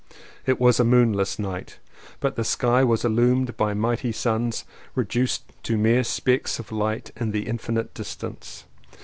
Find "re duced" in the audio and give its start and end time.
4.95-5.43